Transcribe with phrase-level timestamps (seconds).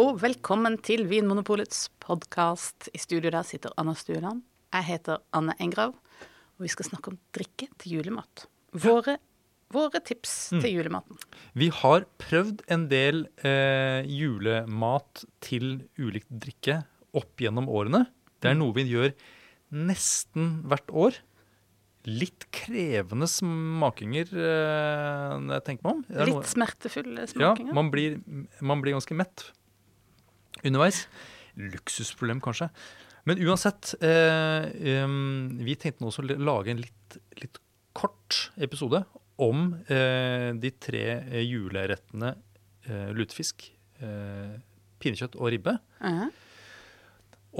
[0.00, 2.88] og velkommen til Vinmonopolets podkast.
[2.94, 4.42] I studio der sitter Anna Stueland.
[4.72, 8.46] Jeg heter Anne Engrav, og vi skal snakke om drikke til julemat.
[8.72, 9.16] Våre,
[9.74, 10.60] våre tips Mm.
[10.62, 11.18] til julematen.
[11.54, 18.06] Vi har prøvd en del eh, julemat til ulikt drikke opp gjennom årene.
[18.40, 19.12] Det er noe vi gjør
[19.72, 21.14] nesten hvert år.
[22.06, 26.02] Litt krevende smakinger, eh, når jeg tenker meg om.
[26.08, 27.74] Det er noe- Litt smertefulle Ja, smakinger.
[27.74, 28.22] man blir,
[28.62, 29.50] man blir ganske mett
[30.64, 31.04] underveis.
[31.60, 32.70] Luksusproblem, kanskje.
[33.28, 37.60] Men uansett, eh, um, vi tenkte nå også å lage en litt, litt
[37.96, 39.02] kort episode
[39.40, 42.34] om eh, de tre eh, julerettene
[42.88, 43.66] eh, lutefisk,
[44.00, 44.56] eh,
[45.00, 45.76] pinnekjøtt og ribbe.
[46.00, 46.28] Ja.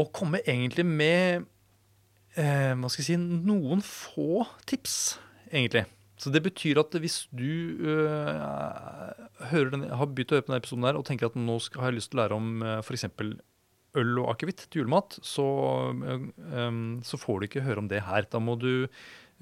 [0.01, 1.47] Og komme egentlig med
[2.39, 5.19] eh, hva skal jeg si, noen få tips,
[5.51, 5.87] egentlig.
[6.21, 8.41] Så det betyr at hvis du øh,
[9.53, 11.87] hører den, har begynt å høre på denne episoden her og tenker at nå skal,
[11.87, 13.07] har jeg lyst til å lære om uh, f.eks.
[14.01, 15.47] øl og akevitt til julemat, så,
[15.97, 16.77] øh,
[17.09, 18.29] så får du ikke høre om det her.
[18.29, 18.87] Da må du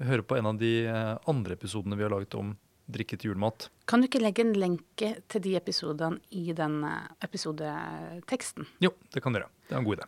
[0.07, 2.55] høre på en av de øh, andre episodene vi har laget om
[2.89, 3.67] drikke til julemat.
[3.89, 8.67] Kan du ikke legge en lenke til de episodene i den eh, episodeteksten?
[8.83, 9.51] Jo, det kan dere.
[9.67, 10.07] Det er en god idé.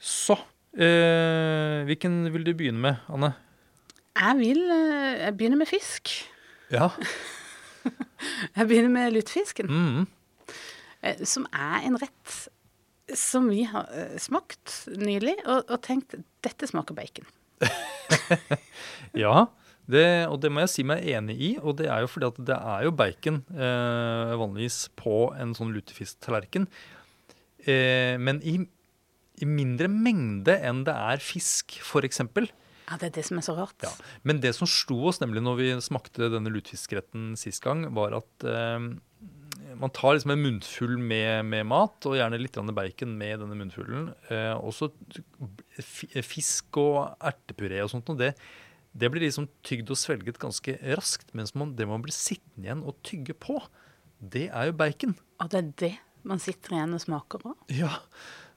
[0.00, 3.32] Så øh, hvilken vil du begynne med, Anne?
[4.20, 6.10] Jeg vil eh, jeg begynner med fisk.
[6.70, 6.90] Ja.
[8.56, 10.02] Jeg begynner med lutefisken, Mm.
[11.02, 12.34] eh, som er en rett
[13.16, 17.24] som vi har eh, smakt nylig, og, og tenkt dette smaker bacon.
[19.16, 19.46] Ja,
[19.90, 21.50] det, og det må jeg si meg enig i.
[21.58, 25.72] Og det er jo fordi at det er jo bacon eh, vanligvis på en sånn
[25.74, 26.68] lutefisktallerken.
[27.66, 28.58] Eh, men i,
[29.42, 32.20] i mindre mengde enn det er fisk, f.eks.
[32.90, 33.86] Ja, det er det som er så rart.
[33.86, 33.92] Ja.
[34.26, 38.46] Men det som slo oss nemlig når vi smakte denne lutefiskretten sist gang, var at
[38.50, 38.88] eh,
[39.80, 44.10] man tar liksom en munnfull med, med mat, og gjerne litt bacon med denne munnfullen.
[44.28, 44.90] Eh, også
[46.26, 48.10] fisk og ertepuré og sånt.
[48.10, 48.34] Og det,
[48.92, 51.30] det blir liksom tygd og svelget ganske raskt.
[51.38, 53.60] Mens man, det man blir sittende igjen og tygge på,
[54.20, 55.16] det er jo bacon.
[55.38, 55.96] Ja, det er det
[56.28, 57.54] man sitter igjen og smaker på?
[57.76, 57.94] Ja,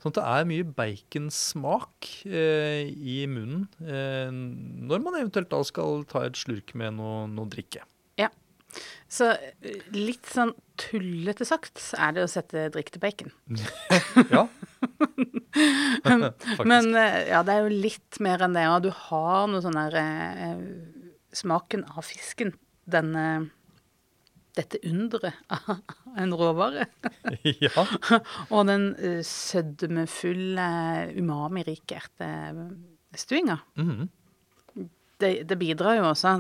[0.01, 6.03] sånn at det er mye baconsmak eh, i munnen eh, når man eventuelt da skal
[6.09, 7.85] ta et slurk med noe, noe drikke.
[8.19, 8.29] Ja.
[9.07, 13.34] Så eh, litt sånn tullete sagt er det å sette drikk til bacon.
[14.34, 14.47] Ja.
[16.68, 18.66] Men eh, ja, det er jo litt mer enn det.
[18.74, 20.63] Og du har noe sånn der eh,
[21.34, 22.51] Smaken av fisken.
[22.85, 23.50] Denne
[24.53, 25.80] Dette underet av
[26.19, 26.86] en råvare.
[27.64, 27.86] ja.
[28.53, 30.68] Og den uh, sødmefulle,
[31.18, 33.58] umami-rike ertestuinga.
[33.80, 34.12] Mhm.
[35.24, 36.31] Det, det bidrar jo også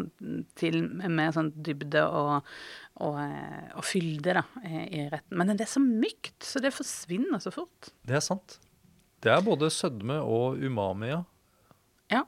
[0.59, 2.49] til mer sånn dybde og,
[3.05, 5.37] og, eh, og fylde da, eh, i retten.
[5.39, 7.93] Men det er så mykt, så det forsvinner så fort.
[8.03, 8.57] Det er sant.
[9.23, 11.21] Det er både sødme og umami, ja.
[12.11, 12.25] Ja.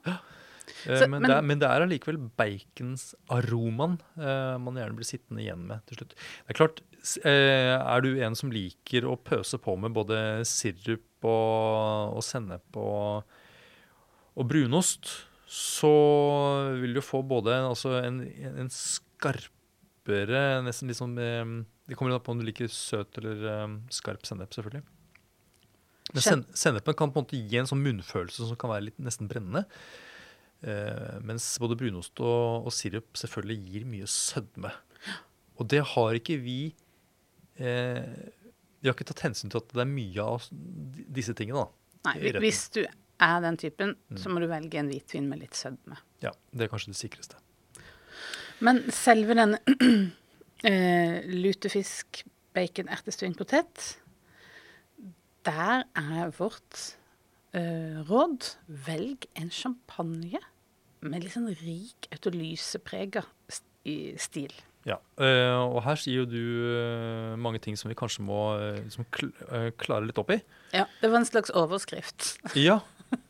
[0.88, 5.08] Eh, Så- men, men- det er, men det er allikevel baconsaromaen uh, man gjerne blir
[5.08, 6.16] sittende igjen med til slutt.
[6.16, 6.81] Det er klart,
[7.24, 12.78] eh, er du en som liker å pøse på med både sirup og, og sennep
[12.81, 13.24] og,
[14.36, 15.09] og brunost,
[15.48, 15.92] så
[16.81, 19.52] vil du få både altså en, en skarpere
[20.66, 24.84] Nesten litt sånn Det kommer an på om du liker søt eller skarp sennep, selvfølgelig.
[26.14, 29.00] Men sen, sennepen kan på en måte gi en sånn munnfølelse som kan være litt
[29.02, 29.66] nesten brennende.
[30.64, 34.72] Eh, mens både brunost og, og sirup selvfølgelig gir mye sødme.
[35.60, 36.60] Og det har ikke vi
[37.60, 38.32] eh,
[38.82, 40.48] Vi har ikke tatt hensyn til at det er mye av
[41.16, 41.66] disse tingene.
[41.66, 42.12] da.
[42.12, 45.98] Nei, hvis du er den typen, så må du velge en hvitvin med litt sødme.
[46.22, 47.40] Ja, Det er kanskje det sikreste.
[48.64, 49.58] Men selve den
[50.70, 52.24] eh, lutefisk,
[52.56, 53.98] bacon, ertestuing, potet
[55.46, 56.96] Der er vårt
[57.56, 58.50] eh, råd
[58.86, 60.42] velg en champagne
[61.06, 63.24] med litt sånn rik autolyseprega
[64.19, 64.54] stil.
[64.86, 66.42] Ja, eh, Og her sier jo du
[66.78, 68.40] eh, mange ting som vi kanskje må
[68.84, 69.31] liksom kl
[69.81, 70.40] klare litt opp i.
[70.74, 72.36] Ja, Det var en slags overskrift.
[72.68, 72.80] Ja,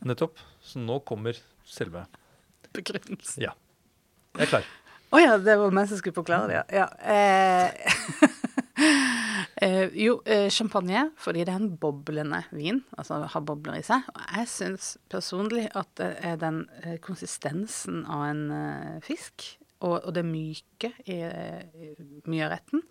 [0.04, 0.36] nettopp.
[0.64, 2.06] Så nå kommer selve
[2.76, 3.40] Begrunnelsen.
[3.46, 3.54] Ja.
[4.36, 4.66] Jeg er klar.
[5.14, 6.82] Å ja, det var meg som skulle forklare det, ja.
[6.82, 6.86] ja.
[7.00, 7.68] Eh,
[9.62, 14.06] eh, jo, eh, champagne, fordi det er en boblende vin, altså har bobler i seg.
[14.12, 18.44] Og jeg syns personlig at det er den eh, konsistensen av en
[19.04, 19.48] fisk,
[19.84, 21.90] og, og det myke i, i
[22.30, 22.84] mye av retten,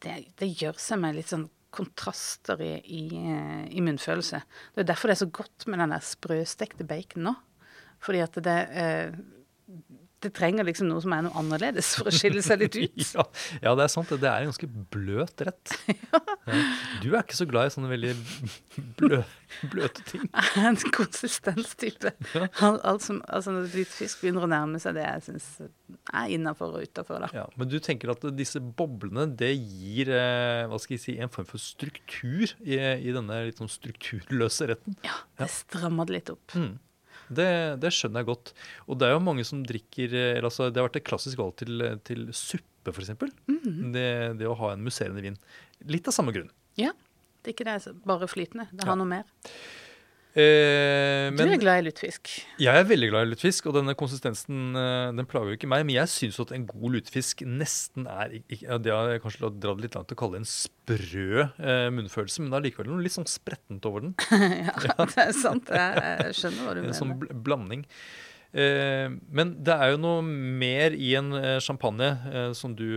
[0.00, 3.02] det, det gjør seg med litt sånn kontraster i, i,
[3.70, 4.40] i munnfølelse.
[4.74, 7.34] Det er derfor det er så godt med den der sprøstekte bacon nå.
[8.00, 9.18] Fordi at det eh,
[10.20, 13.04] det trenger liksom noe som er noe annerledes for å skille seg litt ut.
[13.16, 13.24] ja,
[13.62, 14.12] ja, det er sant.
[14.12, 15.74] Det er en ganske bløt rett.
[16.12, 16.20] ja.
[17.00, 18.12] Du er ikke så glad i sånne veldig
[19.00, 19.22] blø,
[19.72, 20.26] bløte ting.
[20.60, 22.12] En konsistenstype.
[22.36, 26.76] Alt, alt som, altså når hvitfisk begynner å nærme seg det jeg syns er innafor
[26.76, 27.28] og utafor.
[27.36, 31.32] Ja, men du tenker at disse boblene det gir eh, hva skal jeg si, en
[31.32, 34.98] form for struktur i, i denne litt sånn strukturløse retten?
[35.06, 36.44] Ja, det strammer det litt opp.
[36.58, 36.76] Mm.
[37.30, 37.50] Det,
[37.82, 38.52] det, skjønner jeg godt.
[38.90, 41.54] Og det er jo mange som drikker eh, altså Det har vært et klassisk valg
[41.60, 43.14] til, til suppe, f.eks.
[43.46, 43.92] Mm.
[43.94, 44.08] Det,
[44.40, 45.38] det å ha en musserende vin.
[45.90, 46.50] Litt av samme grunn.
[46.80, 46.92] Ja.
[47.40, 48.66] Det er ikke det bare flytende.
[48.68, 49.00] Det har ja.
[49.00, 49.54] noe mer.
[50.30, 52.30] Eh, men, du er glad i lutefisk?
[52.62, 53.66] Jeg er veldig glad i lutefisk.
[53.66, 55.84] Og denne konsistensen eh, den plager jo ikke meg.
[55.88, 59.98] Men jeg syns at en god lutefisk nesten er Det har jeg kanskje dratt litt
[59.98, 63.86] langt å kalle en sprø eh, munnfølelse, men det er likevel noe litt sånn sprettent
[63.90, 64.16] over den.
[64.66, 65.70] ja, ja, det er sant.
[65.74, 66.88] Jeg skjønner hva du mener.
[66.90, 67.84] En sånn bl blanding.
[68.50, 72.88] Eh, men det er jo noe mer i en eh, champagne eh, som du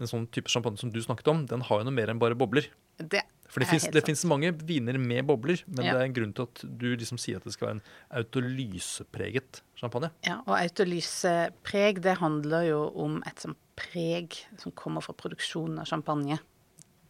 [0.00, 2.38] En sånn type champagne som du snakket om, den har jo noe mer enn bare
[2.38, 2.70] bobler.
[2.96, 3.20] Det
[3.50, 5.94] for det fins mange viner med bobler, men ja.
[5.94, 7.86] det er en grunn til at du liksom sier at det skal være en
[8.20, 10.12] autolysepreget champagne.
[10.26, 15.90] Ja, og autolysepreg det handler jo om et sånt preg som kommer fra produksjonen av
[15.90, 16.38] champagne.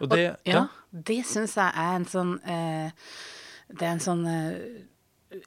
[0.00, 0.62] Og det, og, ja, ja.
[1.08, 2.88] det syns jeg er en sånn uh,
[3.68, 4.24] Det er en sånn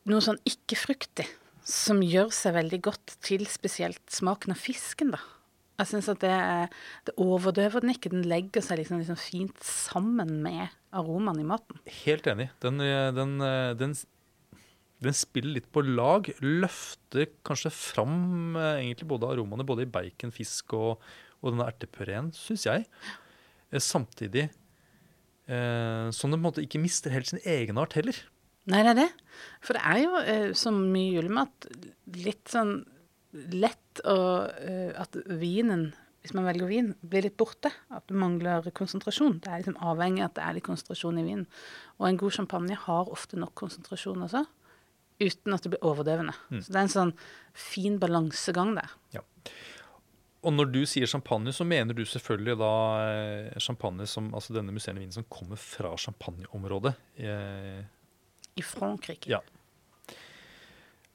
[0.05, 1.25] Noe sånn ikke-fruktig
[1.65, 5.19] som gjør seg veldig godt til spesielt smaken av fisken, da.
[5.79, 6.35] Jeg syns at det,
[7.07, 8.11] det, overdøver den ikke.
[8.13, 11.79] Den legger seg liksom, liksom fint sammen med aromaen i maten.
[12.03, 12.49] Helt enig.
[12.63, 12.77] Den,
[13.15, 13.31] den,
[13.79, 13.93] den
[15.05, 16.29] den spiller litt på lag.
[16.43, 21.03] Løfter kanskje fram eh, egentlig både aromaene både i bacon, fisk og,
[21.41, 22.87] og denne ertepureen, syns jeg.
[23.71, 24.47] Eh, samtidig
[25.47, 28.17] eh, som den på en måte ikke mister helt sin egenart heller.
[28.71, 29.09] Nei, det er det.
[29.63, 31.67] For det er jo eh, som mye julemat
[32.15, 32.77] litt sånn
[33.33, 34.15] lett å
[34.61, 35.91] eh, At vinen
[36.23, 37.67] hvis man velger vin, blir litt borte.
[37.91, 39.41] At du mangler konsentrasjon.
[39.43, 41.47] Det er liksom avhengig av at det er litt konsentrasjon i vinen.
[41.99, 44.45] Og en god champagne har ofte nok konsentrasjon også
[45.23, 46.35] uten at det blir overdøvende.
[46.51, 46.59] Mm.
[46.61, 47.15] Så det er en sånn
[47.57, 48.93] fin balansegang der.
[49.15, 49.23] Ja.
[50.43, 52.75] Og når du sier champagne, så mener du selvfølgelig da
[53.07, 56.97] eh, champagne som, altså denne musserende vinen som kommer fra champagneområdet.
[57.15, 57.83] Eh,
[58.59, 59.31] I Frankrike.
[59.31, 59.39] Ja.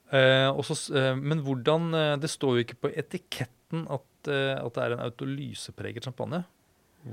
[0.08, 4.84] Eh, også, eh, men hvordan eh, Det står jo ikke på etiketten at, at det
[4.84, 6.40] er en autolysepreget champagne.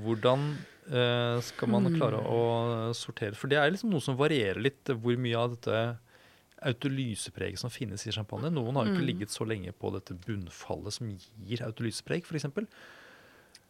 [0.04, 0.48] Hvordan
[1.44, 1.94] skal man mm.
[1.96, 2.40] klare å
[2.96, 3.36] sortere?
[3.38, 5.78] For det er liksom noe som varierer litt, hvor mye av dette
[6.66, 8.50] autolysepreget som finnes i champagne.
[8.52, 9.10] Noen har jo ikke mm.
[9.12, 12.48] ligget så lenge på dette bunnfallet som gir autolysepreg, f.eks.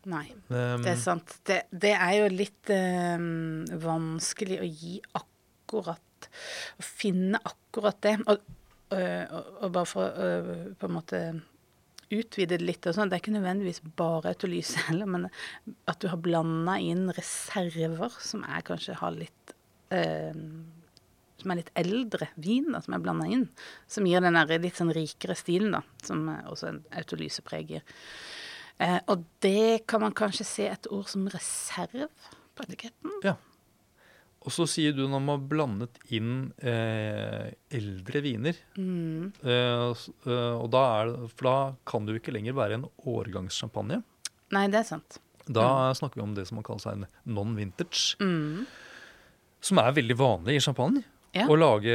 [0.06, 1.32] Nei, um, det er sant.
[1.46, 6.30] Det, det er jo litt um, vanskelig å gi akkurat
[6.78, 8.14] Å finne akkurat det.
[8.30, 8.46] Og,
[8.94, 11.20] øh, og, og bare for å øh, på en måte
[12.14, 12.86] utvide det litt.
[12.86, 15.28] og sånn, Det er ikke nødvendigvis bare autolyse heller, men
[15.90, 19.54] at du har blanda inn reserver som er kanskje har litt
[19.94, 20.40] øh,
[21.46, 23.46] som er litt eldre vin, da, som er blanda inn.
[23.86, 27.86] Som gir den litt sånn rikere stilen, da, som også en autolyse preger.
[28.82, 32.10] Eh, og det kan man kanskje se et ord som reserv
[32.56, 33.14] på etiketten.
[33.24, 33.36] Ja.
[34.46, 38.58] Og så sier du når man har blandet inn eh, eldre viner.
[38.78, 39.32] Mm.
[39.42, 39.86] Eh,
[40.28, 41.56] eh, og da er, for da
[41.88, 44.02] kan det jo ikke lenger være en årgangssjampanje.
[44.54, 45.18] Nei, det er sant.
[45.46, 45.98] Da mm.
[45.98, 48.18] snakker vi om det som man kaller seg en non-vintage.
[48.22, 48.66] Mm.
[49.66, 51.02] Som er veldig vanlig i champagne.
[51.36, 51.44] Ja.
[51.52, 51.94] Å lage,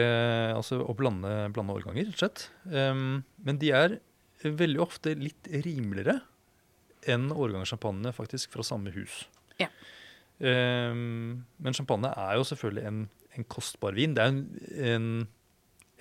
[0.54, 2.44] altså å blande, blande årganger, rett og slett.
[2.70, 3.98] Um, men de er
[4.44, 6.20] veldig ofte litt rimeligere
[7.10, 9.24] enn årgangssjampanjene faktisk fra samme hus.
[9.62, 9.70] Ja.
[10.42, 13.04] Um, men champagne er jo selvfølgelig en,
[13.38, 14.16] en kostbar vin.
[14.18, 14.42] Det er en,
[14.92, 15.12] en,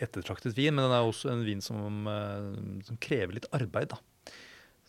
[0.00, 3.92] ettertraktet vin, men den er også en vin som, uh, som krever litt arbeid.
[3.92, 4.32] Da.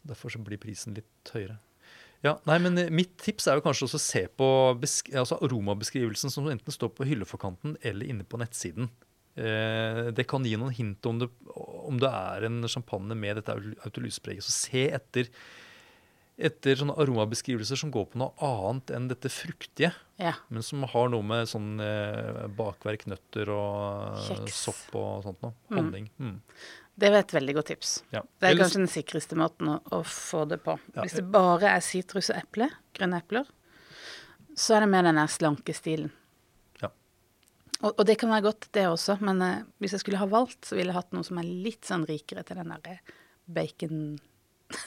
[0.08, 1.60] Derfor blir prisen litt høyere.
[2.26, 4.48] Ja, nei, men eh, Mitt tips er jo kanskje også å se på
[4.78, 8.92] altså aromabeskrivelsen som enten står på hylleforkanten eller inne på nettsiden.
[9.40, 13.56] Eh, det kan gi noen hint om det, om det er en champagne med dette
[13.88, 14.46] autolysepreget.
[14.46, 15.32] Så se etter,
[16.38, 19.94] etter sånne aromabeskrivelser som går på noe annet enn dette fruktige.
[20.22, 20.36] Ja.
[20.54, 24.62] Men som har noe med sånn eh, bakverk, nøtter og Kjeks.
[24.68, 25.56] sopp og sånt noe.
[25.72, 25.78] Mm.
[25.80, 26.12] Honning.
[26.20, 26.36] Mm.
[26.36, 26.40] Mm.
[27.02, 27.92] Det var et veldig godt tips.
[28.14, 28.22] Ja.
[28.22, 30.74] Det er kanskje den sikreste måten å, å få det på.
[30.94, 31.02] Ja.
[31.02, 32.68] Hvis det bare er sitrus og eple,
[32.98, 33.46] grønne epler,
[34.54, 36.12] så er det mer den der slanke stilen.
[36.84, 36.90] Ja.
[37.82, 40.62] Og, og det kan være godt, det også, men eh, hvis jeg skulle ha valgt,
[40.68, 42.96] så ville jeg hatt noe som er litt sånn rikere til den derre
[43.50, 44.80] bacon-pakka.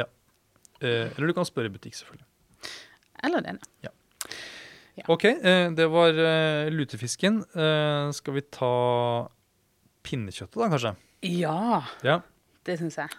[0.00, 0.06] Ja.
[0.82, 2.28] Eh, eller du kan spørre i butikk, selvfølgelig.
[3.28, 3.58] Eller den.
[3.86, 3.92] Ja.
[5.06, 7.44] Ok, eh, det var eh, lutefisken.
[7.54, 8.74] Eh, skal vi ta
[10.08, 10.94] pinnekjøttet, da, kanskje?
[11.28, 12.18] Ja, Ja.
[12.64, 13.12] det syns jeg.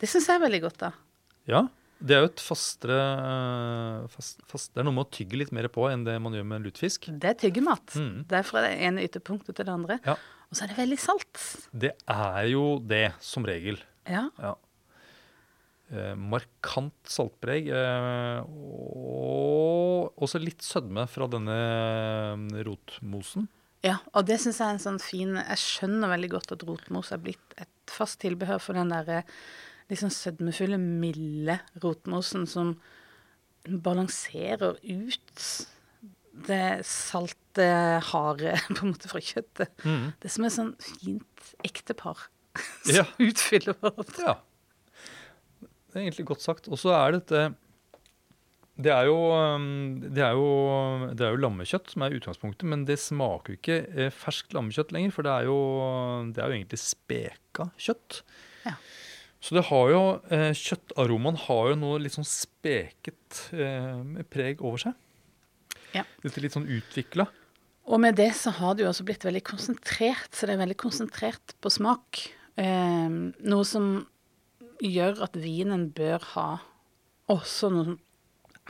[0.00, 0.92] Det syns jeg er veldig godt, da.
[1.50, 1.66] ja.
[2.00, 5.50] Det er jo et fastere eh, fast, fast, Det er noe med å tygge litt
[5.52, 7.10] mer på enn det man gjør med lutefisk.
[7.12, 7.92] Det er tyggemat.
[7.92, 8.22] Mm.
[8.30, 9.98] Det er fra det ene ytterpunktet til det andre.
[10.08, 10.14] Ja.
[10.48, 11.42] Og så er det veldig salt.
[11.76, 13.76] Det er jo det, som regel.
[14.08, 14.22] Ja.
[14.40, 14.54] Ja.
[15.92, 17.68] Eh, markant saltpreg.
[17.68, 23.44] Eh, og også litt sødme fra denne eh, rotmosen.
[23.86, 23.96] Ja.
[24.14, 27.22] Og det syns jeg er en sånn fin Jeg skjønner veldig godt at rotmos er
[27.22, 29.22] blitt et fast tilbehør for den derre
[29.90, 32.76] litt sånn sødmefulle, milde rotmosen som
[33.66, 35.46] balanserer ut
[36.46, 37.66] det salte,
[38.12, 39.72] harde på en måte fra kjøttet.
[39.84, 40.12] Mm.
[40.22, 42.28] Det som er sånn fint ektepar
[42.90, 43.02] Ja.
[43.04, 44.28] som utfyller hverandre.
[44.30, 44.36] Ja.
[45.90, 46.70] Det er egentlig godt sagt.
[46.70, 47.48] Og så er dette det
[48.88, 50.46] er, jo, um, det, er jo,
[51.12, 54.94] det er jo lammekjøtt som er utgangspunktet, men det smaker jo ikke eh, ferskt lammekjøtt
[54.96, 55.58] lenger, for det er jo,
[56.32, 58.22] det er jo egentlig speka kjøtt.
[58.64, 58.78] Ja.
[59.40, 64.82] Så det har jo, eh, kjøttaromaen har jo noe litt sånn speket eh, preg over
[64.86, 64.96] seg.
[65.96, 66.04] Ja.
[66.24, 67.28] Dette litt sånn utvikla.
[67.90, 70.78] Og med det så har det jo også blitt veldig konsentrert, så det er veldig
[70.80, 72.26] konsentrert på smak.
[72.60, 73.92] Eh, noe som
[74.80, 76.48] gjør at vinen bør ha
[77.30, 77.98] også noe som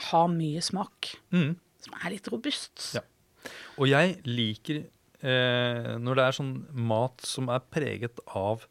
[0.08, 1.12] har mye smak.
[1.34, 1.54] Mm.
[1.80, 2.90] Som er litt robust.
[2.96, 3.04] Ja.
[3.80, 8.66] Og jeg liker eh, når det er sånn mat som er preget av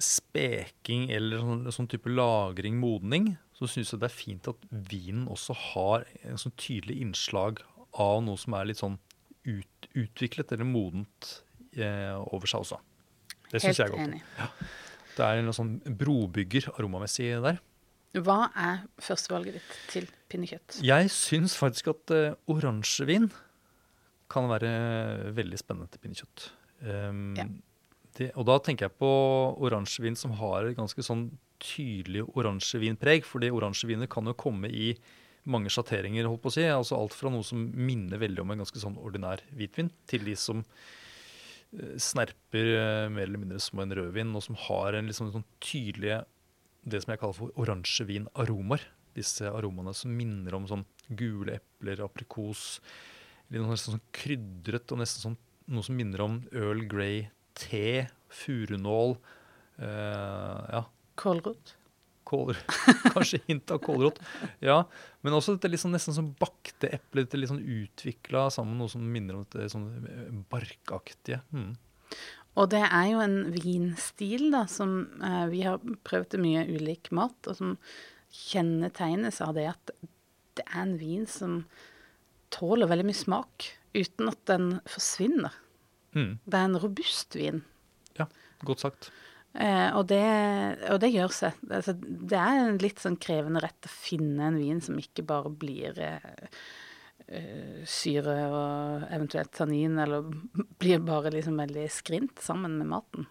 [0.00, 5.28] speking eller sånn, sånn type lagring, modning, så syns jeg det er fint at vinen
[5.30, 7.62] også har en sånn tydelig innslag
[8.02, 8.96] av noe som er litt sånn
[9.46, 11.30] ut, utviklet eller modent
[11.78, 12.80] eh, over seg også.
[13.52, 14.08] Det syns jeg er godt.
[14.08, 14.22] enig.
[15.14, 17.60] Det er en sånn brobygger aromamessig der.
[18.14, 20.78] Hva er førstevalget ditt til pinnekjøtt?
[20.86, 23.30] Jeg syns faktisk at uh, oransjevin
[24.30, 24.70] kan være
[25.34, 26.46] veldig spennende til pinnekjøtt.
[26.84, 27.46] Um, Ja.
[28.18, 29.10] det, og da tenker jeg på
[29.66, 31.28] oransjevin som har et ganske sånn
[31.64, 34.94] tydelig oransjevinpreg, fordi oransjeviner kan jo komme i
[35.44, 36.64] mange sjatteringer, holdt på å si.
[36.68, 40.36] Altså alt fra noe som minner veldig om en ganske sånn ordinær hvitvin, til de
[40.40, 45.32] som eh, snerper eh, mer eller mindre som en rødvin, og som har en liksom
[45.34, 46.22] sånn tydelige
[46.84, 48.84] det som jeg kaller for oransjevinaromaer.
[49.14, 50.82] Disse aromaene som minner om sånn
[51.14, 52.80] gule epler, aprikos,
[53.50, 55.38] litt noe nesten sånn krydret og nesten sånn
[55.74, 58.08] noe som minner om Earl Grey te,
[58.42, 59.16] furunål,
[59.78, 60.82] eh, ja,
[61.20, 61.76] Kålrot?
[62.24, 62.56] kål,
[63.14, 64.18] kanskje hint av kålrot.
[64.64, 64.82] Ja,
[65.24, 68.92] men også dette sånn, nesten sånn bakte epler, dette litt sånn utvikla sammen med noe
[68.92, 71.42] som minner om dette sånn barkaktige.
[71.54, 71.74] Mm.
[72.54, 77.10] Og det er jo en vinstil da, som eh, vi har prøvd til mye ulik
[77.16, 77.74] mat, og som
[78.34, 79.94] kjennetegnes av det at
[80.58, 81.64] det er en vin som
[82.54, 85.54] tåler veldig mye smak uten at den forsvinner.
[86.14, 86.38] Mm.
[86.46, 87.62] Det er en robust vin.
[88.18, 88.28] Ja,
[88.66, 89.10] godt sagt.
[89.54, 90.22] Eh, og, det,
[90.90, 91.58] og det gjør seg.
[91.68, 95.50] Altså, det er en litt sånn krevende rett å finne en vin som ikke bare
[95.50, 96.58] blir eh,
[97.88, 100.26] syre og eventuelt tannin, eller
[100.80, 103.28] blir bare liksom veldig skrint sammen med maten.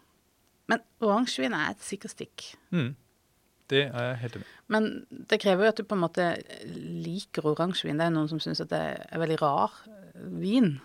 [0.71, 2.45] Men oransjevin er et sikkert stikk.
[2.73, 2.93] Mm.
[3.71, 4.47] Det er jeg helt enig.
[4.73, 4.89] Men
[5.29, 6.25] det krever jo at du på en måte
[7.03, 7.99] liker oransjevin.
[7.99, 10.75] Det er noen som syns at det er veldig rar eh, vin,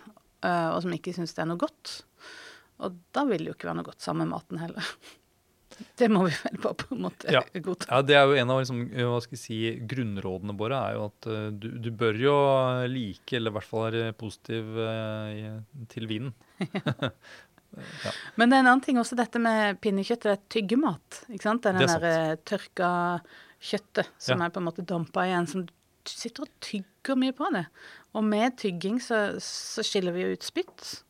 [0.45, 1.99] eh, og som ikke syns det er noe godt.
[2.79, 4.93] Og da vil det jo ikke være noe godt sammen med maten heller.
[5.99, 7.41] Det må vi vel bare på en måte Ja.
[7.55, 7.87] godta.
[7.91, 9.59] Ja, det er jo en av liksom, hva skal jeg si,
[9.91, 12.35] grunnrådene våre er jo at eh, du, du bør jo
[12.91, 15.59] like, eller i hvert fall være positiv eh,
[15.93, 16.33] til vinen.
[18.39, 20.23] Men det er en annen ting også, dette med pinnekjøtt.
[20.25, 21.19] Det er tyggemat.
[21.29, 21.61] ikke sant?
[21.63, 22.91] Det er den er der eh, tørka
[23.61, 24.47] kjøttet som Ja.
[24.47, 25.67] er på en måte dampa igjen, som
[26.09, 27.65] sitter og tygger mye på det.
[28.17, 31.03] Og med tygging så, så skiller vi jo ut spytt.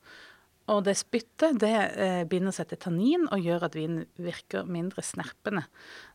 [0.70, 5.04] Og det spyttet det eh, binder seg til tannin og gjør at vinen virker mindre
[5.06, 5.66] snerpende.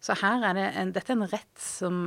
[0.05, 2.05] Så her er det en, dette er en rett som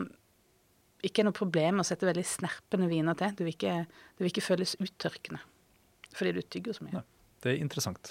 [1.06, 3.36] ikke er noe problem å sette veldig snerpende viner til.
[3.38, 5.44] Det vil ikke, det vil ikke føles uttørkende
[6.18, 6.98] fordi du tygger så mye.
[6.98, 7.04] Nei.
[7.44, 8.10] Det er interessant.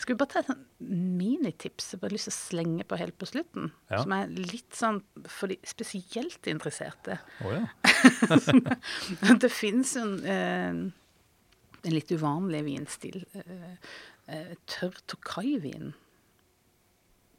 [0.00, 0.60] Skal vi bare ta et sånn
[1.18, 3.72] minitips jeg bare har lyst til å slenge på helt på slutten?
[3.90, 4.04] Ja.
[4.04, 7.18] Som er litt sånn for de spesielt interesserte.
[7.44, 7.64] Å ja.
[9.42, 10.14] Det fins en,
[11.84, 13.24] en litt uvanlig vinstil.
[13.34, 13.76] eh,
[14.28, 15.92] eh, tørr Tokai-vin.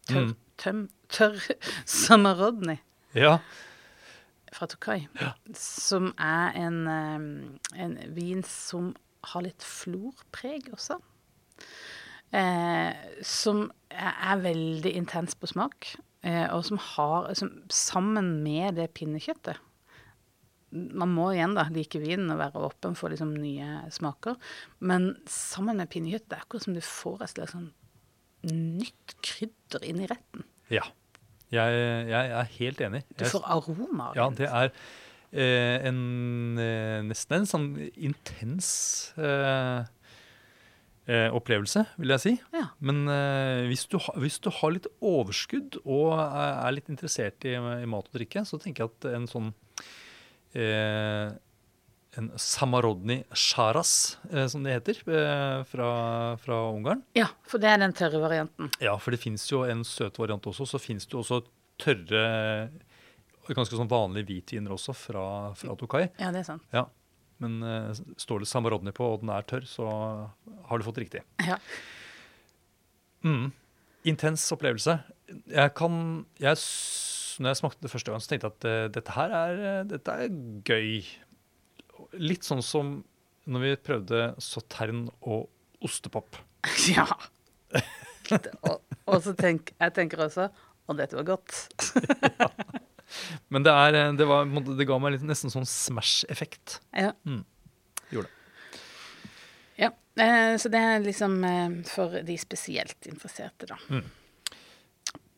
[0.10, 0.36] Tørr, Mm.
[0.58, 1.38] tøm, tørr
[1.86, 2.78] Samarodny
[3.16, 3.38] Ja.
[4.52, 5.08] fra Tokai.
[5.54, 11.00] Som er en, eh, en vin som har litt florpreg også.
[12.34, 12.94] Eh,
[13.24, 19.58] som er veldig intens på smak, eh, og som har som, Sammen med det pinnekjøttet
[20.72, 24.40] Man må igjen da like vinen og være åpen for liksom nye smaker.
[24.80, 27.70] Men sammen med pinnekjøtt det er akkurat som du får et slags sånn
[28.50, 30.46] nytt krydder inn i retten.
[30.74, 30.88] Ja.
[31.52, 33.02] Jeg, jeg er helt enig.
[33.20, 34.16] Du får aromaer.
[34.16, 36.04] Ja, det er eh, en,
[36.62, 38.70] eh, nesten en sånn intens
[39.20, 39.84] eh,
[41.12, 42.34] eh, opplevelse, vil jeg si.
[42.56, 42.70] Ja.
[42.80, 47.58] Men eh, hvis, du ha, hvis du har litt overskudd og er litt interessert i,
[47.58, 49.52] i mat og drikke, så tenker jeg at en sånn
[50.58, 51.32] eh,
[52.20, 55.92] en Samarodny Sjaras, eh, som det heter, eh, fra,
[56.38, 57.04] fra Ungarn.
[57.16, 58.72] ja, for det er den tørre varianten.
[58.84, 60.68] Ja, for det fins jo en søt variant også.
[60.68, 61.42] Så fins det jo også
[61.82, 62.70] tørre,
[63.52, 65.24] ganske sånn vanlige hvitviner også fra,
[65.60, 66.10] fra Tokai.
[66.20, 66.68] Ja, det er sant.
[66.76, 66.86] Ja.
[67.42, 69.88] Men eh, står det Samarodny på, og den er tørr, så
[70.68, 71.24] har du fått riktig.
[71.48, 71.58] Ja.
[73.26, 73.52] Mm.
[74.08, 75.00] Intens opplevelse.
[75.48, 76.60] Jeg kan jeg,
[77.40, 79.84] Når jeg smakte det første gang, så tenkte jeg at uh, dette her er, eh,
[79.90, 80.34] dette er
[80.68, 81.02] gøy.
[82.20, 82.98] Litt sånn som
[83.52, 85.48] når vi prøvde sautern og
[85.86, 86.40] ostepop.
[86.92, 87.08] Ja.
[88.70, 88.76] og,
[89.10, 90.46] og så tenk, jeg tenker også
[90.86, 91.56] Og dette var godt.
[93.52, 96.80] Men det, er, eh, det, var, det ga meg litt, nesten sånn Smash-effekt.
[96.96, 97.16] Ja.
[97.26, 97.42] Mm.
[98.12, 99.34] Gjorde det.
[99.86, 99.92] ja.
[100.62, 101.38] Så det er liksom
[101.88, 104.02] for de spesielt interesserte, da.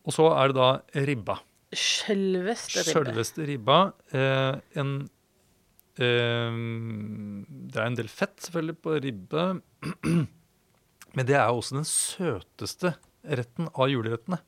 [0.04, 0.70] Og så er det da
[1.08, 1.38] ribba.
[1.77, 2.92] Sjølveste ribbe.
[2.94, 3.77] Sjølveste ribba.
[4.13, 4.94] Eh, en
[5.98, 6.60] eh,
[7.74, 9.46] Det er en del fett selvfølgelig på ribbe.
[11.15, 14.39] Men det er også den søteste retten av julerettene.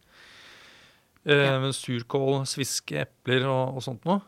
[1.25, 1.71] Eh, Ja.
[1.73, 4.21] Surkål, sviske, epler og, og sånt noe.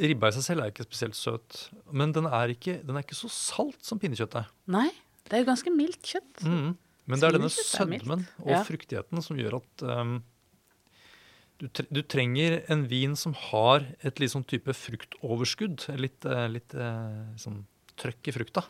[0.00, 1.66] Ribba i seg selv er ikke spesielt søt.
[1.92, 4.48] Men den er ikke, den er ikke så salt som pinnekjøttet.
[4.72, 4.88] Nei,
[5.28, 6.40] det er jo ganske mildt kjøtt.
[6.48, 6.70] Mm.
[7.10, 8.62] Men det er denne er sødmen og Ja.
[8.64, 10.14] fruktigheten som gjør at um,
[11.62, 15.86] du, tre du trenger en vin som har et litt sånn type fruktoverskudd.
[16.00, 17.62] Litt, eh, litt eh, sånn
[18.00, 18.64] trøkk i frukta.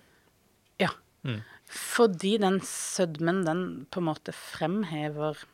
[0.82, 0.90] Ja.
[1.24, 1.40] Mm.
[1.72, 5.46] Fordi den sødmen, den på en måte fremhever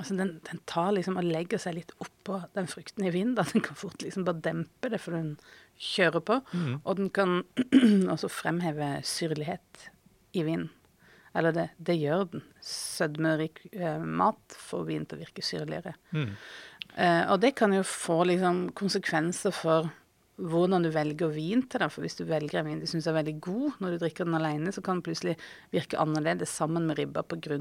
[0.00, 3.34] Altså den, den tar liksom og legger seg litt oppå den frukten i vinen.
[3.36, 3.44] da.
[3.44, 5.34] Den kan fort liksom bare dempe det, for den
[5.76, 6.38] kjører på.
[6.56, 6.78] Mm.
[6.78, 7.42] Og den kan
[8.14, 9.90] også fremheve syrlighet
[10.32, 10.70] i vinen.
[11.34, 12.44] Eller det, det gjør den.
[12.64, 15.94] Sødmerik eh, mat får vin til å virke syrligere.
[16.12, 16.28] Mm.
[16.94, 19.88] Eh, og det kan jo få liksom konsekvenser for
[20.42, 21.92] hvordan du velger vin til den.
[21.92, 24.38] For hvis du velger en vin du syns er veldig god når du drikker den
[24.38, 25.38] alene, så kan den plutselig
[25.72, 27.58] virke annerledes sammen med ribba pga.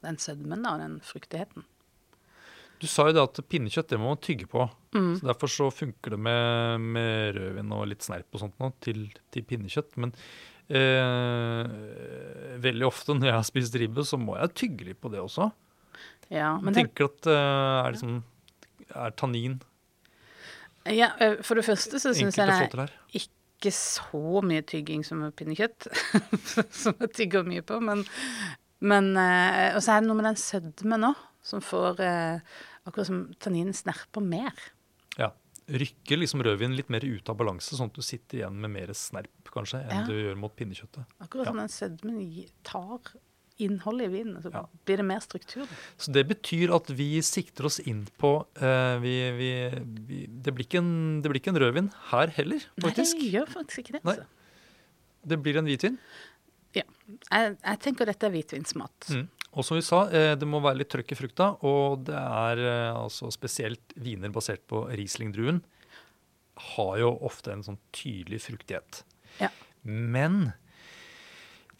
[0.00, 1.66] den sødmen da, og den fruktigheten.
[2.80, 4.64] Du sa jo det at pinnekjøtt det må man tygge på.
[4.96, 5.18] Mm.
[5.18, 9.02] Så Derfor så funker det med, med rødvin og litt snerp og sånt nå, til,
[9.34, 9.98] til pinnekjøtt.
[10.00, 10.14] Men
[10.70, 11.72] eh,
[12.62, 15.50] veldig ofte når jeg har spist ribbe, så må jeg tygge litt på det også.
[16.30, 18.22] Ja, men Jeg det, tenker at eh, er, liksom,
[18.94, 19.58] er tannin
[20.88, 25.26] ja, eh, for det første så syns jeg det er ikke så mye tygging som
[25.36, 25.90] pinnekjøtt,
[26.82, 28.06] som jeg tygger mye på, men,
[28.80, 33.10] men eh, Og så er det noe med den sødmen òg, som får eh, Akkurat
[33.10, 34.56] som tanninen snerper mer.
[35.20, 35.34] Ja.
[35.70, 38.90] Rykker liksom rødvinen litt mer ut av balanse, sånn at du sitter igjen med mer
[38.96, 40.06] snerp kanskje, enn Ja.
[40.08, 41.04] du gjør mot pinnekjøttet.
[41.22, 41.50] Akkurat Ja.
[41.52, 42.98] som den sødmen tar
[43.60, 44.64] innholdet i vinen, så Ja.
[44.86, 45.68] blir det mer struktur.
[45.98, 49.50] Så det betyr at vi sikter oss inn på uh, vi, vi,
[50.08, 53.16] vi, det, blir ikke en, det blir ikke en rødvin her heller, faktisk.
[53.16, 54.04] Nei, det gjør faktisk ikke det.
[54.04, 54.16] Nei.
[54.16, 54.26] Altså.
[55.26, 55.98] Det blir en hvitvin.
[56.74, 56.82] Ja.
[57.30, 59.10] Jeg, jeg tenker dette er hvitvinsmat.
[59.10, 59.28] Mm.
[59.58, 62.62] Og som vi sa, eh, det må være litt trøkk i frukta, og det er
[62.62, 65.62] eh, altså spesielt viner basert på Riesling-druen
[66.60, 69.02] har jo ofte en sånn tydelig fruktighet.
[69.40, 69.48] Ja.
[69.82, 70.52] Men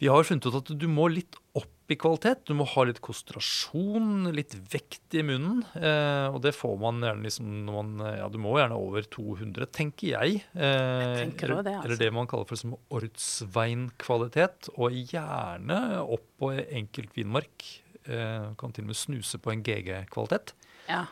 [0.01, 2.45] vi har funnet ut at du må litt opp i kvalitet.
[2.47, 5.59] Du må ha litt konsentrasjon, litt vekt i munnen.
[5.75, 9.67] Eh, og det får man gjerne liksom når man Ja, du må gjerne over 200,
[9.75, 10.41] tenker jeg.
[10.55, 11.85] Eh, tenker også det, altså.
[11.85, 17.67] Eller det man kaller for liksom ordsveinkvalitet, Og gjerne opp på enkelt vinmark.
[18.07, 20.55] Eh, kan til og med snuse på en GG-kvalitet.
[20.89, 21.05] Ja.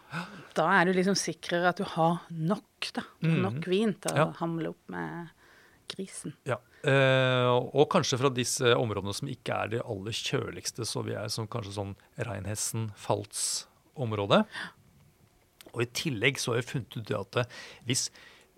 [0.57, 3.03] Da er du liksom sikrere at du har nok, da.
[3.21, 3.43] Nok mm.
[3.45, 4.31] Nok vin til å Ja.
[4.41, 5.29] hamle opp med
[5.91, 6.31] grisen.
[6.47, 6.57] Ja.
[6.87, 11.27] Eh, og kanskje fra disse områdene som ikke er de aller kjøligste, så vi er
[11.33, 11.93] som kanskje sånn
[12.29, 14.39] Reinhessen-Falts-område.
[15.73, 17.51] Og i tillegg så har vi funnet ut at eh,
[17.89, 18.03] hvis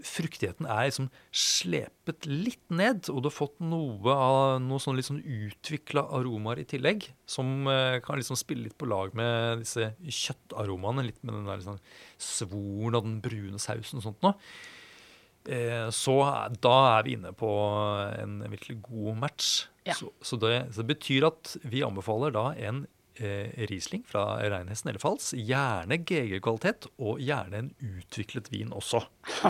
[0.01, 5.09] fruktigheten er liksom slepet litt ned, og du har fått noe av noe sånn litt
[5.09, 9.91] sånn utvikla aromaer i tillegg, som eh, kan liksom spille litt på lag med disse
[10.01, 11.81] kjøttaromaene, litt med den der liksom
[12.21, 14.35] svoren og den brune sausen og sånt noe,
[15.91, 17.49] så er- da er vi inne på
[18.21, 19.67] en virkelig god match.
[19.87, 19.95] Ja.
[19.97, 22.83] Så, så, det, så det betyr at vi anbefaler da en
[23.17, 25.31] eh, Riesling fra Reinhesten eller Fals.
[25.37, 29.01] Gjerne GG-kvalitet, og gjerne en utviklet vin også.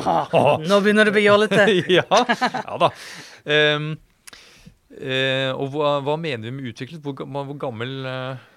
[0.69, 1.67] Nå begynner det å bli jålete.
[1.99, 2.91] ja, ja da.
[3.43, 3.91] Um,
[4.95, 7.04] eh, og hva, hva mener vi med utviklet?
[7.04, 8.47] Hvor, hvor gammel eh,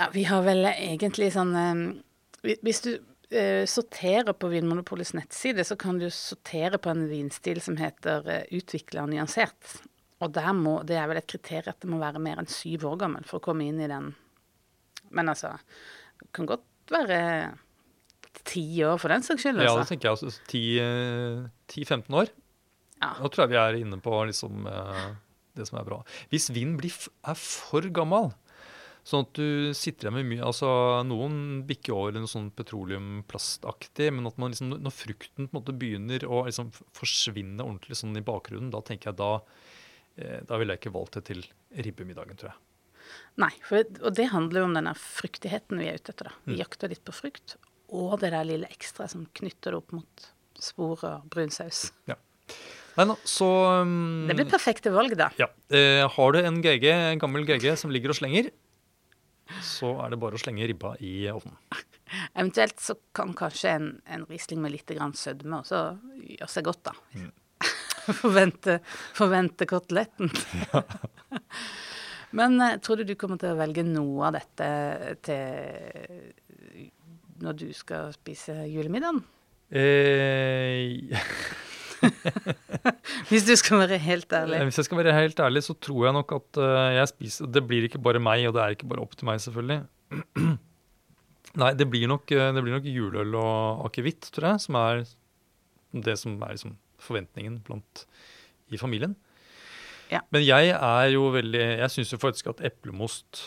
[0.00, 2.94] Ja, vi har vel egentlig sånn eh, Hvis du
[3.30, 8.42] eh, sorterer på Vinmonopolets nettside, så kan du sortere på en vinstil som heter uh,
[8.54, 9.74] utvikla og nyansert.
[10.24, 12.86] Og der må, det er vel et kriterium at det må være mer enn syv
[12.92, 14.12] år gammel for å komme inn i den.
[15.14, 15.52] Men altså,
[16.22, 17.18] det kan godt være
[18.44, 19.60] ti år for den saks skyld.
[19.60, 19.88] Ja, det Altså.
[19.92, 20.30] tenker jeg også.
[20.50, 22.32] 10-15 år.
[23.02, 23.12] Ja.
[23.20, 25.10] Nå tror jeg vi er inne på liksom, eh,
[25.58, 26.00] det som er bra.
[26.32, 26.94] Hvis vin blir,
[27.26, 28.32] er for gammel,
[29.04, 30.68] sånn at du sitter igjen med mye altså
[31.04, 31.36] Noen
[31.68, 35.76] bikker over i noe sånn petroleumplastaktig, men at man liksom, når frukten på en måte
[35.76, 39.32] begynner å liksom forsvinne ordentlig sånn i bakgrunnen, da tenker jeg da
[40.16, 41.44] eh, Da ville jeg ikke valgt det til
[41.84, 42.60] ribbemiddagen, tror jeg.
[43.42, 46.30] Nei, for, og det handler jo om denne fruktigheten vi er ute etter.
[46.30, 46.36] da.
[46.44, 46.52] Mm.
[46.52, 47.58] Vi jakter litt på frukt,
[47.94, 50.30] og det der lille ekstra som knytter det opp mot
[50.64, 51.88] spor og brun saus.
[52.94, 53.48] Nei nå, så
[53.82, 55.32] um, Det blir perfekte valg, da.
[55.40, 55.48] Ja.
[55.74, 58.52] Eh, har du en GG, en gammel GG som ligger og slenger,
[59.62, 61.56] så er det bare å slenge ribba i ovnen.
[62.38, 65.80] Eventuelt så kan kanskje en, en Riesling med litt sødme også
[66.36, 66.94] gjøre seg godt, da.
[67.14, 67.32] Mm.
[68.22, 68.78] forvente,
[69.16, 70.30] forvente koteletten.
[72.38, 74.68] Men eh, tror du du kommer til å velge noe av dette
[75.24, 76.32] til
[77.44, 79.22] når du skal spise julemiddagen?
[79.74, 81.10] Eh,
[83.30, 84.60] Hvis du skal være helt ærlig.
[84.68, 87.64] hvis jeg skal være helt ærlig, så tror jeg nok at eh, jeg spiser Det
[87.66, 89.80] blir ikke bare meg, og det er ikke bare opp til meg, selvfølgelig.
[91.62, 95.04] Nei, det blir nok, eh, det blir nok juleøl og akevitt, tror jeg, som er
[96.04, 98.06] det som er liksom forventningen blant
[98.72, 99.14] i familien.
[100.10, 100.20] Ja.
[100.34, 103.40] Men jeg er jo veldig Jeg syns jo faktisk at eplemost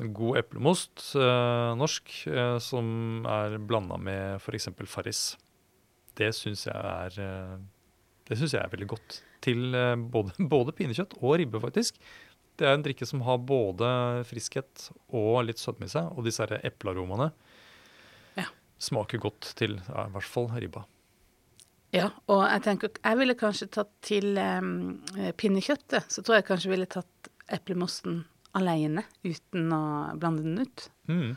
[0.00, 4.70] God eplemost, eh, norsk, eh, som er blanda med f.eks.
[4.88, 5.36] Farris,
[6.18, 7.58] det syns jeg er eh,
[8.28, 9.20] Det syns jeg er veldig godt.
[9.44, 12.00] Til eh, både, både pinnekjøtt og ribbe, faktisk.
[12.60, 13.88] Det er en drikke som har både
[14.28, 16.10] friskhet og litt sødme i seg.
[16.16, 17.30] Og disse eplearomaene
[18.36, 18.44] Ja.
[18.78, 20.84] smaker godt til ja, i hvert fall ribba.
[21.90, 25.00] Ja, og jeg tenker jeg ville kanskje tatt til um,
[25.40, 26.06] pinnekjøttet.
[26.12, 28.20] Så tror jeg kanskje ville tatt eplemosten
[28.54, 29.80] alene, uten å
[30.20, 30.84] blande den ut.
[31.10, 31.32] Mm.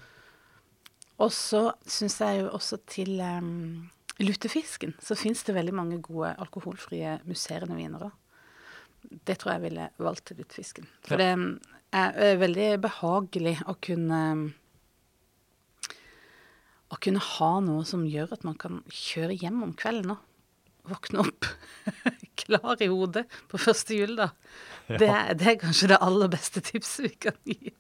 [1.24, 3.50] Og så syns jeg jo også til em,
[4.28, 8.10] lutefisken så fins det veldig mange gode alkoholfrie musserende viner.
[9.28, 10.88] Det tror jeg ville valgt til lutefisken.
[11.08, 11.30] For det
[11.94, 14.20] er eh, veldig behagelig å kunne
[16.94, 21.24] Å kunne ha noe som gjør at man kan kjøre hjem om kvelden og våkne
[21.24, 21.48] opp
[22.44, 24.34] klar i hodet på første juledag.
[24.92, 27.72] Det, er- det er kanskje det aller beste tipset vi kan gi.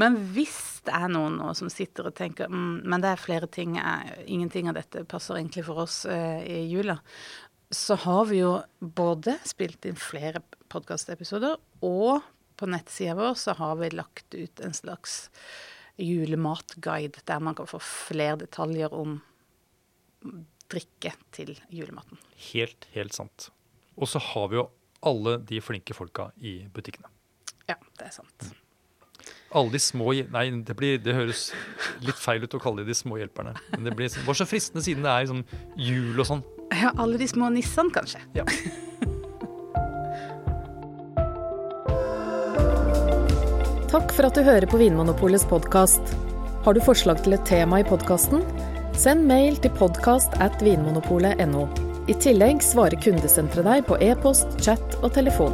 [0.00, 3.48] Men hvis det er noen nå som sitter og tenker mm, men det er flere
[3.50, 6.98] ting, eh, ingenting av dette passer egentlig for oss eh, i jula,
[7.72, 12.24] så har vi jo både spilt inn flere podkastepisoder, og
[12.60, 15.26] på nettsida vår så har vi lagt ut en slags
[16.00, 19.20] julematguide der man kan få flere detaljer om
[20.72, 22.20] drikke til julematen.
[22.52, 23.50] Helt, helt sant.
[23.96, 24.68] Og så har vi jo
[25.04, 27.10] alle de flinke folka i butikkene.
[27.68, 28.52] Ja, det er sant.
[29.52, 31.52] Alle de små Nei, det, blir, det høres
[32.00, 33.54] litt feil ut å kalle de de små hjelperne.
[33.74, 35.44] Men det blir så- var så fristende siden det er sånn
[35.76, 36.42] jul og sånn.
[36.72, 38.20] Ja, alle de små nissene, kanskje.
[38.34, 38.44] Ja.
[43.92, 46.14] Takk for at du hører på Vinmonopolets podkast.
[46.64, 48.40] Har du forslag til et tema i podkasten?
[48.96, 51.66] Send mail til podkast at vinmonopolet.no.
[52.08, 55.52] I tillegg svarer kundesenteret deg på e-post, chat og telefon.